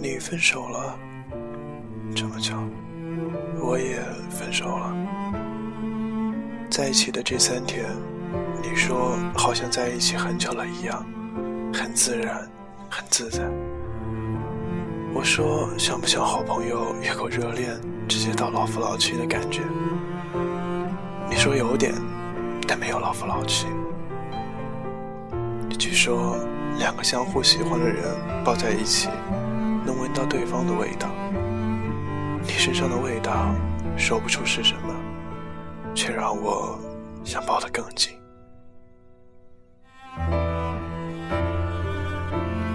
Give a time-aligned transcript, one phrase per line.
[0.00, 0.98] 你分手了，
[2.14, 2.56] 这么巧，
[3.60, 4.94] 我也分手了。
[6.70, 7.84] 在一起的这三天，
[8.62, 11.04] 你说好像在一起很久了一样，
[11.72, 12.48] 很自然，
[12.90, 13.42] 很自在。
[15.14, 17.78] 我说像不像好朋友越过热恋，
[18.08, 19.60] 直接到老夫老妻的感觉？
[21.28, 21.92] 你说有点，
[22.66, 23.66] 但没有老夫老妻。
[25.78, 26.36] 据说
[26.78, 28.04] 两个相互喜欢的人
[28.44, 29.08] 抱在一起。
[29.84, 31.08] 能闻到对方的味道，
[32.42, 33.52] 你身上的味道，
[33.96, 34.94] 说不出是什么，
[35.92, 36.78] 却让我
[37.24, 38.12] 想抱得更紧。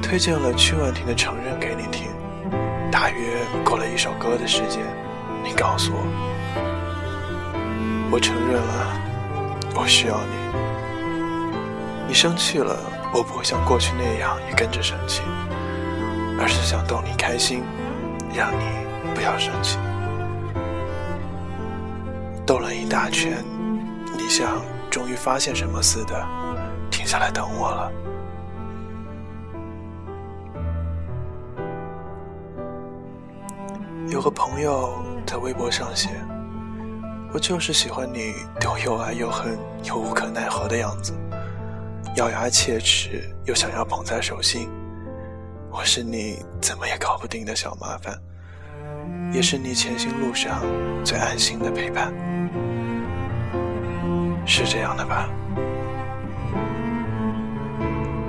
[0.00, 2.08] 推荐了曲婉婷的《承认》给你听，
[2.90, 4.80] 大约过了一首歌的时间，
[5.42, 5.98] 你告诉我，
[8.12, 8.96] 我承认了，
[9.74, 10.32] 我需要你。
[12.08, 12.78] 你生气了，
[13.14, 15.22] 我不会像过去那样也跟着生气。
[16.36, 17.62] 而是想逗你开心，
[18.34, 18.64] 让你
[19.14, 19.78] 不要生气。
[22.44, 23.42] 兜了一大圈，
[24.18, 26.26] 你像终于发现什么似的，
[26.90, 27.92] 停下来等我了。
[34.08, 36.10] 有个朋友在微博上写
[37.32, 41.14] ：“我就是喜欢你对我又爱又恨又无可奈何的样子，
[42.16, 44.68] 咬牙切齿又想要捧在手心。”
[45.76, 48.16] 我是你怎么也搞不定的小麻烦，
[49.32, 50.62] 也是你前行路上
[51.04, 52.14] 最安心的陪伴，
[54.46, 55.28] 是这样的吧？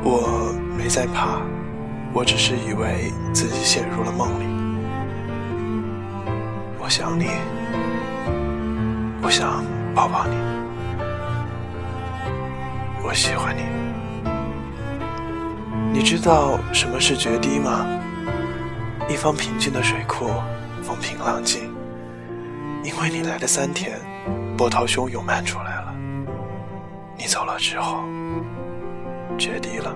[0.03, 1.39] 我没在怕，
[2.13, 4.45] 我只是以为自己陷入了梦里。
[6.79, 7.27] 我想你，
[9.21, 9.63] 我想
[9.93, 10.35] 抱抱你，
[13.05, 13.61] 我喜欢你。
[15.93, 17.85] 你知道什么是决堤吗？
[19.07, 20.25] 一方平静的水库，
[20.81, 21.71] 风平浪静。
[22.83, 23.99] 因为你来的三天，
[24.57, 25.93] 波涛汹涌漫出来了。
[27.15, 28.03] 你走了之后，
[29.37, 29.95] 决堤了。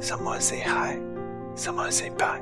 [0.00, 0.96] Someone say hi,
[1.56, 2.40] someone say bye,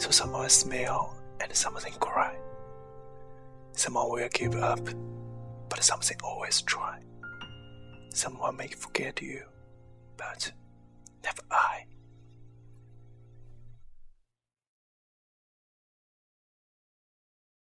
[0.00, 2.32] so someone smile and someone cry.
[3.78, 4.80] Someone will give up.
[5.68, 6.98] but something always try.
[8.12, 9.44] Someone may forget you,
[10.16, 10.50] but
[11.22, 11.84] never I.